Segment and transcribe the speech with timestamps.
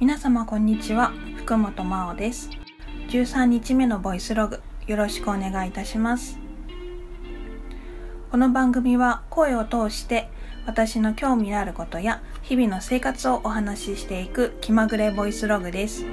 [0.00, 1.12] 皆様こんにちは。
[1.38, 2.50] 福本真央です。
[3.08, 6.38] 13日目のボイスログよろしくお願いいたします。
[8.30, 10.28] この番組は声を通して
[10.66, 16.04] 私の興味あることや日々の生活をお話ししていく気まぐれボイスログです。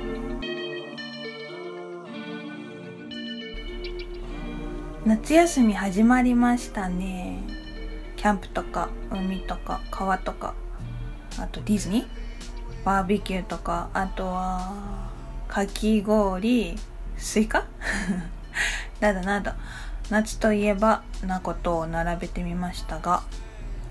[5.05, 7.43] 夏休み始まりましたね。
[8.15, 10.55] キャンプとか海とか川とか
[11.37, 12.24] あとディズニー？
[12.85, 15.09] バーベキューとかあとは
[15.47, 16.77] かき氷
[17.17, 17.65] スイカ？
[19.01, 19.51] などなど。
[20.11, 23.23] 夏といえばなことを並べてみましたが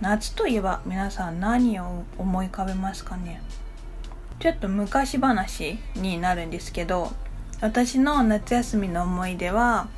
[0.01, 3.43] 夏といえば皆さん何を思い浮かべますかね？
[4.39, 7.13] ちょっと昔話になるんですけど
[7.61, 9.89] 私の夏休みの思い出は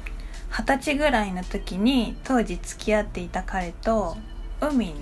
[0.51, 4.17] 二十歳ぐらいの時に当時付き合っていた彼と
[4.61, 4.95] 海に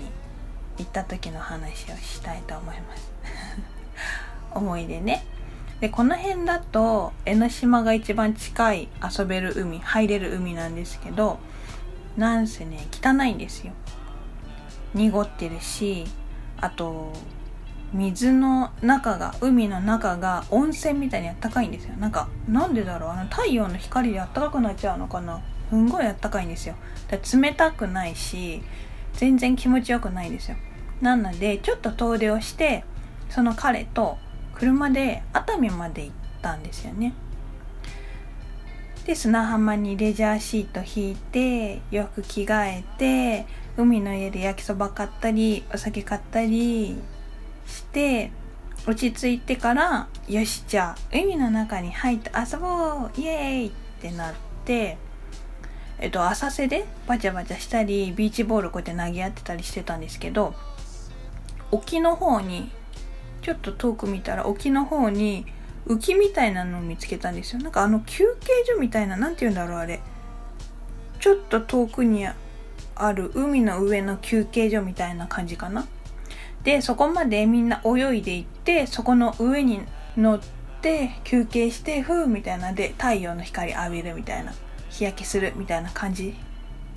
[0.77, 3.14] 行った時の話をしたいと思います。
[4.55, 5.23] 思い出ね。
[5.79, 11.37] でこの辺だと江ノ島が一番近い遊べる海入れる海なんですけど
[12.15, 13.73] なんせね汚いんですよ。
[14.93, 16.05] 濁ってるし
[16.57, 17.11] あと
[17.93, 21.95] 水の中が海の中が温泉みたいにあったかいんですよ。
[21.97, 25.41] なんかなんでだろうあの太陽の光であったかくなっちゃうのかな。
[25.69, 26.75] すんごいあったかいんですよ。
[27.09, 28.63] 冷たくないし
[29.13, 30.57] 全然気持ちよくないですよ。
[31.01, 32.85] なのでちょっと遠出をして
[33.29, 34.17] その彼と
[34.55, 37.13] 車で熱海まで行ったんですよね。
[39.05, 43.45] で砂浜にレジャーシート引いて洋服着替えて
[43.77, 46.97] 海の家で焼きそば買ったりお酒買ったり
[47.67, 48.31] して
[48.87, 54.33] 落ち着いてからよしじゃあ海の中に入って遊ぼうイエーイってなっ
[54.65, 54.97] て
[55.99, 60.55] えっと浅瀬でバチャバチャしたりビーチボールこうやって投げ合ってたりしてたんですけど
[61.71, 62.71] 沖の方に
[63.45, 65.45] ちょっと遠く見たら沖の方に
[65.85, 67.61] 浮きみたいなのを見つけたんですよ。
[67.61, 70.01] なんかあの休憩所みたいな何て言うんだろうあれ。
[71.19, 75.85] ちょっと遠くにある海の上の休憩所みたいな感じかな。
[76.63, 79.81] でそこまでみんな泳いでいってそこの上に
[80.17, 80.39] 乗っ
[80.81, 82.73] て休憩してふうみたいな。
[82.73, 84.55] で太陽の光浴びるみたいな。
[84.89, 86.33] 日焼けするみたいな感じ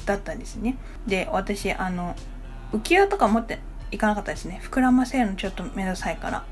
[0.06, 0.78] だったんですね。
[1.06, 2.16] で私あの
[2.72, 3.58] 浮き輪とか持って
[3.90, 4.60] いかなかったですね。
[4.62, 6.44] 膨らませるのちょっとめんどくさいから。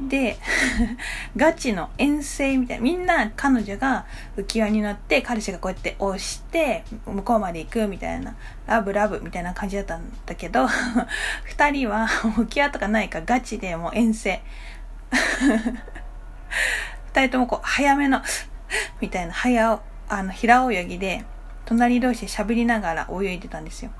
[0.00, 0.36] で
[1.36, 4.04] ガチの遠征みたいなみんな彼女が
[4.36, 10.66] 浮き輪に乗って彼氏がこうやって押して向こうまで行くみたいなラブラブみたいな感じだったんだけど
[11.56, 14.42] 2人は浮き輪とかないかガチでもう遠征。
[17.14, 18.20] 2人ともこう早めの
[19.00, 21.24] みたいな早あの平泳ぎで
[21.64, 23.90] 隣同士で喋りながら泳いでたんですよ。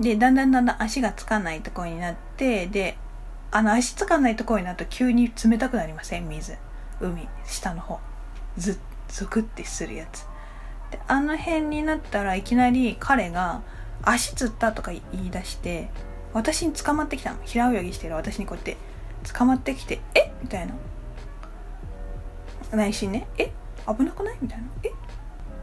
[0.00, 2.96] で、だんだんだんだん足がつかないところになって、で、
[3.50, 6.28] あの足つかないところになると急に冷たくなりません？
[6.28, 6.56] 水。
[7.00, 8.00] 海、下の方。
[8.56, 8.78] ず、
[9.08, 10.26] ゾクってするやつ。
[10.90, 13.62] で、あの辺になったらいきなり彼が
[14.02, 15.90] 足つったとか言い出して、
[16.32, 17.38] 私に捕まってきたの。
[17.44, 18.76] 平泳ぎしてる私にこうやって
[19.34, 20.32] 捕まってきて、え？
[20.42, 20.74] みたいな。
[22.72, 23.50] 内心ね、え？
[23.86, 24.38] 危なくない？
[24.40, 24.64] みたいな。
[24.84, 24.90] え？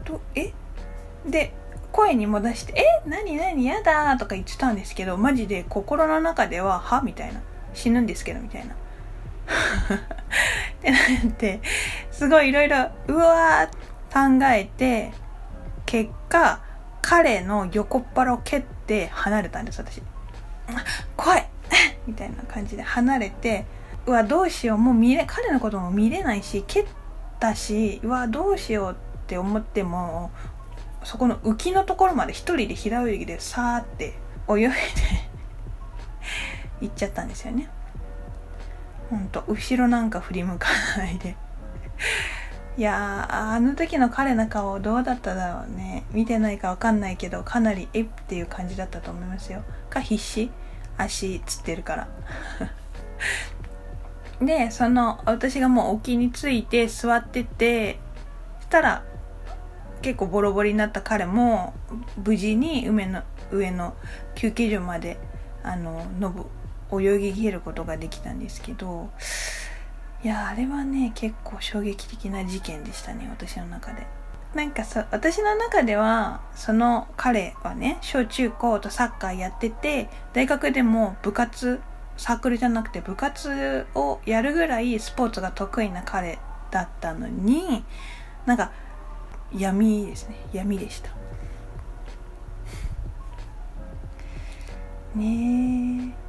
[0.04, 0.52] と、え？
[1.26, 1.52] で、
[1.98, 7.40] 声にも出して「え何何やだ」とか言ってたんですけどマジで心の中では「は?」みたいな
[7.74, 8.74] 死ぬんですけどみたいな。
[9.48, 11.60] ってなって
[12.12, 15.12] すごいいろいろうわー考えて
[15.86, 16.60] 結果
[17.02, 20.00] 彼の横っ腹を蹴って離れたんです私。
[21.16, 21.48] 怖い
[22.06, 23.64] みたいな感じで離れて
[24.06, 26.86] うわどうしようもう見れ彼のことも見れないし蹴っ
[27.40, 28.94] たしうわどうしようっ
[29.26, 30.30] て思っても
[31.08, 34.12] そこの浮きのところまで一人で平泳ぎでさーって
[34.46, 34.68] 泳いで
[36.82, 37.70] 行っちゃったんですよね。
[39.08, 41.34] ほんと後ろなんか振り向かないで。
[42.76, 46.04] いやあの時の彼の顔どうだっただろうね。
[46.12, 49.62] 見てないか分かんないけどかなりえっていう感じだったと思いますよ。
[49.88, 50.50] か必死。
[50.98, 52.08] 足つってるから。
[54.44, 57.98] でその私がもう沖について座ってて
[58.60, 59.04] したら
[60.02, 61.74] 結構ボロボロになった彼も
[62.24, 63.94] 無事に海の上の
[64.34, 65.18] 休憩所まで
[65.62, 66.46] あののぶ
[67.02, 69.10] 泳ぎ切ることができたんですけど
[70.24, 74.06] いやあれはね結構衝撃的な事件でしたね私の中で。
[74.54, 81.80] なんかさ私の中ではその彼はね小中高とサッカーやってて大学でも部活
[82.16, 86.38] サークルじゃなくて部活をやるぐらいスポーツが得意な彼
[86.70, 87.84] だったのに
[88.46, 88.72] なんか
[89.56, 90.36] 闇ですね。
[90.52, 91.10] 闇でした。
[95.14, 96.28] ねえ。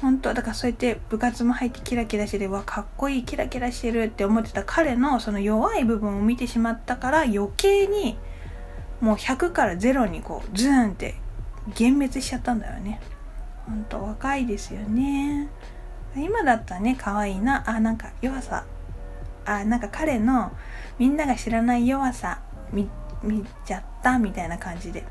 [0.00, 8.18] 本当だからそうやって部活も入ってキラキラしててわかっこいいキラキラしてるって思ってた彼のその弱い部分を見てしまったから余計に
[9.00, 11.14] もう100から0にこうズーンって
[11.68, 13.00] 幻滅しちゃったんだよね。
[13.66, 15.48] ほんと若いですよね。
[16.14, 17.68] 今だったらね可愛いな。
[17.68, 18.64] あなんか弱さ
[19.46, 20.52] あなんか彼の
[20.98, 22.40] みんなが知らない弱さ
[22.72, 22.88] 見
[23.22, 25.04] 見ちゃったみたいな感じで。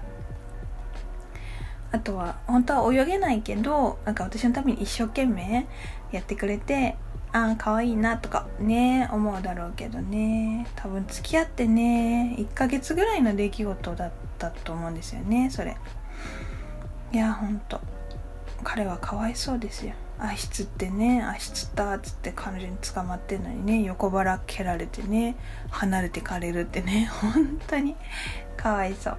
[1.92, 5.66] あとは本当は泳げないけどなんか私のために一生懸命
[6.12, 6.98] やってくれて
[7.32, 10.68] ああ可愛いなとかね思うだろうけどね。
[10.76, 15.78] 多分付き合ってね1ヶ月ぐらいの出来事だったと思うんですよねそれ。
[17.14, 17.80] いやほんと
[18.64, 19.94] 彼はかわいそうですよ。
[20.20, 25.36] 足つってね足つったっつって彼女に捕まってんのにね横腹蹴られてね
[25.70, 27.96] 離れてかれるってね 本当に。
[28.58, 29.18] かわいそう。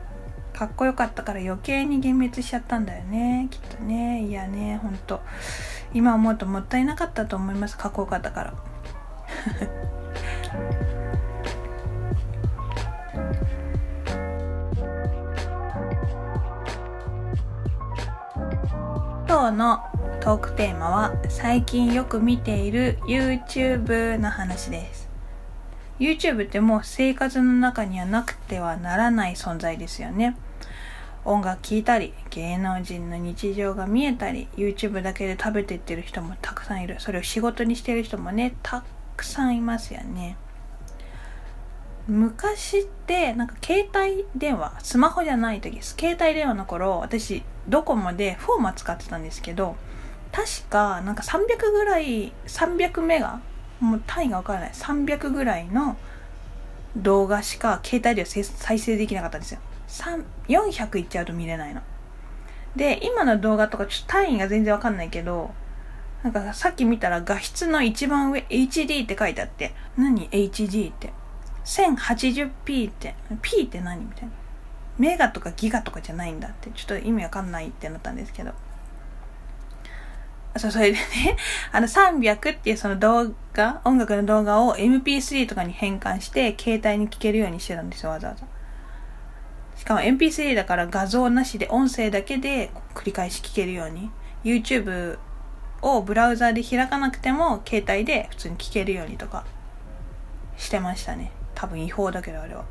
[0.52, 4.22] かっこよかったから余計に幻滅しちゃったんだよねきっとね。
[4.22, 5.20] いやねほんと
[5.92, 7.76] 今思うともったいなかったと思います。
[7.76, 8.54] かっこよかったから。
[19.28, 19.85] 今日の
[20.26, 25.08] トークテーマは最近よく見ている YouTube の話です。
[26.00, 30.36] YouTube ってもう生活の中にはなくてはならない存在ですよね。
[31.24, 36.96] 音楽聴いたり芸能人の日常が見えたり YouTube だけで食べていってる人もたくさんいる。
[36.98, 38.82] それを仕事にしてる人もねた
[39.16, 40.36] くさんいますよね。
[42.08, 49.76] 昔ってなんか携帯電話スマホじゃない時です携帯電話の頃私ドコモでフォーマ使ってたんですけど
[50.36, 53.40] 確かなんか300ぐらい300メガ
[53.80, 54.70] もう単位が分からない。
[54.70, 55.96] 300ぐらいの
[56.94, 59.60] 動画しか携帯では再生できなかったんですよ。
[60.48, 61.80] 400いっちゃうと見れないの。
[62.76, 65.54] で今の動画とかちょっと単位が全然わかんないけど
[66.22, 71.14] なんかさっき見たら画質の一番上 HD って書いてあって何？HD って。
[71.64, 73.14] 1080p って。
[73.40, 74.04] P って何？
[74.04, 74.30] みたいな。
[74.98, 76.68] メガとかギガとかじゃないんだって。
[76.70, 78.52] ちょっと意味わかんないってなったんですけど。
[80.58, 81.00] そう、それでね、
[81.72, 88.46] あの300っていうその動画、音楽の動画を MP3 とかに変換して、携帯に聴けるようにしてたんですよ、わざわざ。
[89.76, 94.10] しかも MP3 だから画像なしで音声だけで繰り返し聴けるように。
[94.44, 95.18] YouTube
[95.82, 99.44] をブラウザで開かなくても、携帯で普通に聴けるようにとか、
[100.56, 101.32] してましたね。
[101.54, 102.64] 多分違法だけど、あれは。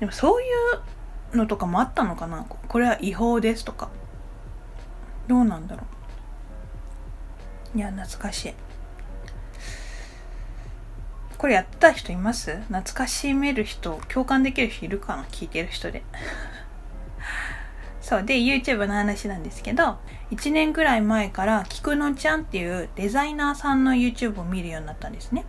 [0.00, 0.44] でもそうい
[1.32, 2.44] うのとかもあったのかな？
[2.44, 3.88] これは違法ですとか。
[5.26, 5.95] どうなんだろう。
[7.76, 8.54] いや懐かしい。
[11.36, 12.56] これやってた人います？
[12.68, 15.24] 懐かしめる人共感できる人いるかな？
[15.24, 16.02] 聞いてる人で。
[18.00, 18.24] そう。
[18.24, 19.98] で YouTube の話なんですけど
[20.30, 25.44] 1年ぐらい前から菊野ちゃんっていうデザイナーさんの YouTube を見るようになったんですね。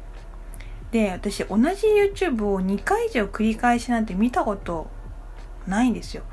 [0.91, 4.89] で私同じ YouTube を2回以上繰り返しなんて見たこと
[5.65, 6.23] ないんですよ。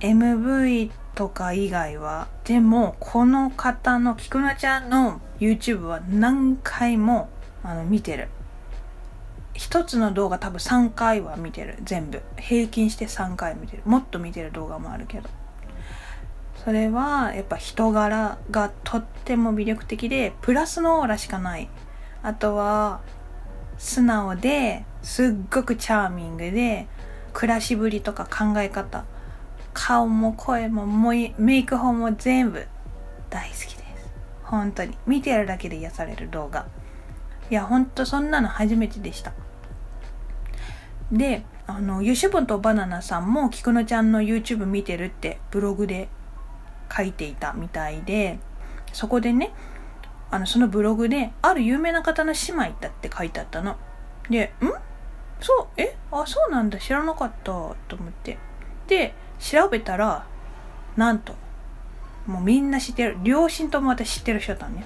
[0.00, 7.28] MV とか以外はでもこの方の菊菜ちゃんの YouTube は何回も
[7.62, 8.28] あの見てる。
[9.54, 11.78] 一つの動画多分3回は見てる。
[11.82, 12.22] 全部。
[12.36, 13.82] 平均して3回見てる。
[13.84, 15.28] もっと見てる動画もあるけど。
[16.64, 21.68] それはやっぱ人柄がとっても魅力的でプラスのオーラしかない。
[22.22, 23.00] あとは
[23.78, 26.86] 素直ですっごくチャーミングで
[27.32, 29.04] 暮らしぶりとか考え方。
[29.80, 32.66] 顔も声もメイク法も全部
[33.30, 34.10] 大好きです。
[34.42, 34.98] 本当に。
[35.06, 36.66] 見てるだけで癒される動画。
[37.48, 39.32] いやほんとそんなの初めてでした。
[41.12, 46.08] であのユシュボンとバナナさんも菊野ちゃんの YouTube 見てるってブログで
[46.94, 48.40] 書いていたみたいで
[48.92, 49.52] そこでね
[50.30, 53.76] あのそのブログである有名な方の姉妹だって書いてあったの。
[54.28, 54.66] でん？
[55.40, 55.80] そう？
[55.80, 55.96] え？
[56.10, 56.78] あそうなんだ。
[56.78, 57.44] 知らなかった。
[57.44, 58.38] と思って。
[58.88, 60.26] で調べたら
[60.96, 61.34] なんと
[62.26, 63.16] もうみんな知ってる。
[63.22, 64.84] 両親とも私知ってる人だったね。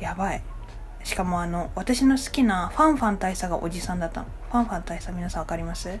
[0.00, 0.42] やばい。
[1.04, 4.26] しかもあの私の好きなファンファン大佐がおじさんだったの。
[4.50, 6.00] ファンファン大佐皆さん分かります？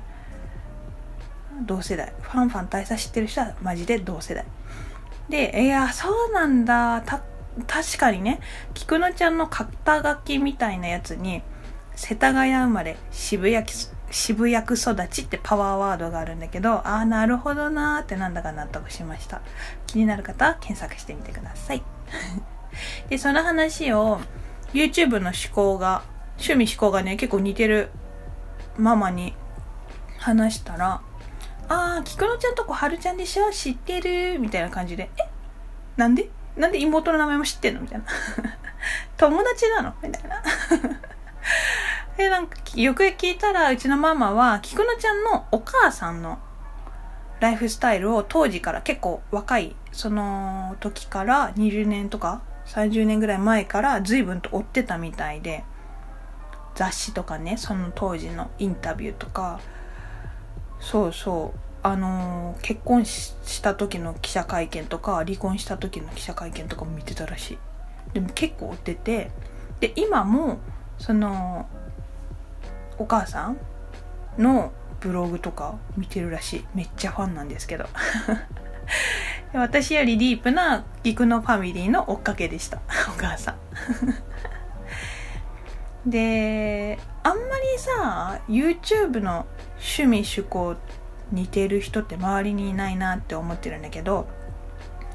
[1.66, 2.12] 同世代。
[2.20, 4.44] ファンファン大佐知ってる人はマジで同世代。
[5.28, 7.02] でいやそうなんだ。
[7.02, 7.22] た
[7.68, 8.40] 確かにね。
[8.72, 11.42] 菊野ちゃんの肩書きみたいなやつに
[11.94, 13.64] 世田谷生まれ渋谷
[14.14, 19.42] 渋谷区育ちってパワーワードがあるんだけど、ああ、なるほどなーってなんだか納得しました。
[19.88, 21.82] 気になる方は検索してみてください。
[23.10, 24.20] で、その話を
[24.72, 26.04] YouTube の思考が、
[26.38, 27.90] 趣味思考がね、結構似てる
[28.78, 29.34] ママに
[30.18, 31.00] 話したら、
[31.68, 35.28] ああ、菊野ちゃんとこはるちゃんでしょ知ってるみたいな感じで、え？
[35.96, 36.30] なんで？
[36.56, 37.80] なんで妹の名前も知ってんの？
[37.80, 38.04] みたいな。
[39.16, 39.92] 友達なの？
[40.00, 40.40] みたいな。
[42.16, 46.38] でなんかよく聞いたらうちのママは菊乃ちゃんのお母さんの
[47.40, 55.64] ライフスタイルを当時から結構若いその時から20年とか30年ぐらい前から随分と追ってたみたいで
[56.74, 59.60] 雑誌とかねその当時のインタビューとか。
[60.80, 61.58] そうそう。
[61.82, 67.58] あのー、結婚した時の記者会見とか離婚した時の記者会見とかも見てたらしい。
[68.14, 69.30] でも結構追ってて
[69.80, 70.58] で今も
[70.98, 71.66] その
[72.98, 73.56] お母さん
[74.38, 76.66] のブログとか見てるらしい。
[76.74, 77.86] めっちゃファンなんですけど。
[79.52, 82.78] 私よりディープな菊のファミリーの追っかけでした。
[83.16, 83.56] お母さん。
[86.10, 89.46] であんまりさ YouTube の
[89.76, 90.76] 趣味趣向
[91.32, 94.26] 似てる人って周りにいないなって思ってるんだけど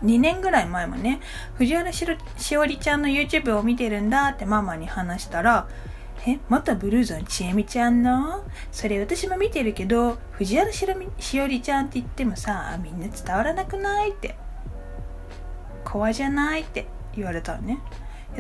[0.04, 1.20] 2年ぐらい前もね
[1.56, 5.68] 藤原しおりちゃんの YouTube を見てるんだってママに話したら
[6.28, 8.44] えまたブルーゾンちえみちゃんの？
[8.72, 14.36] それ私も見てるけど藤原しおりちゃんって言ってもさみんな伝わらなくないって。
[15.86, 17.80] 怖じゃないって言われたのね。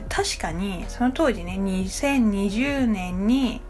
[0.08, 3.62] 確かにその当時ね2020年に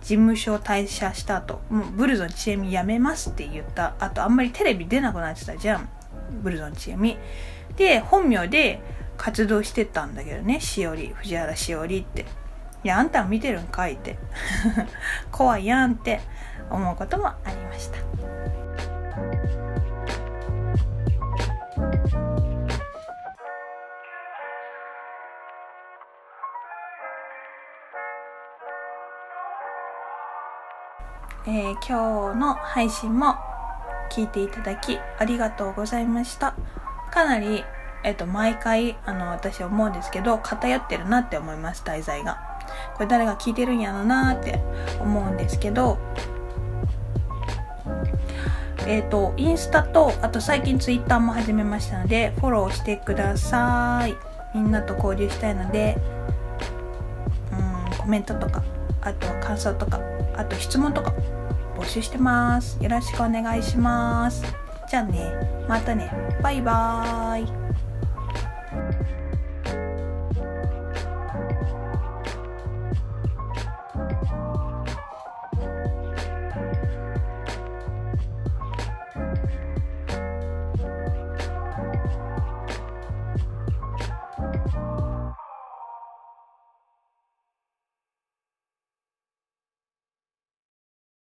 [0.00, 3.94] 事務所を退社した後もうブルゾンちえみ辞めますって言った。
[3.98, 5.88] あとあんまりテレビ出なくなってたじゃん。
[6.42, 7.18] ブルゾンちえみ。
[7.76, 8.80] で本名で
[9.16, 12.24] 活動してたんだけどねしおり藤原しおりって。
[12.84, 14.18] いやあんた見てるんかいって。
[15.32, 16.20] 怖いやんって
[16.70, 17.98] 思うこともありました。
[31.46, 33.36] えー、今日の配信も
[34.10, 36.54] 聞いていただきありがとうございました。
[37.10, 37.64] かなり
[38.04, 42.47] えっ、と毎回あの私思うんですけど偏ってるなって思います題材が。
[42.94, 44.60] これ誰が聞いてるんやろなって
[45.00, 45.98] 思うんですけど
[48.86, 54.16] えっ、ー、とインスタとあと最近ツイッターも始めましたのでフォローしてください。
[54.54, 55.98] みんなと交流したいので
[57.52, 58.62] うんコメントとか
[59.02, 60.00] あと感想とか
[60.34, 61.12] あと質問とか
[61.76, 62.82] 募集してます。
[62.82, 64.42] よろしくお願いします。
[64.88, 65.32] じゃあね
[65.68, 66.10] またね。
[66.42, 67.87] バイバーイ。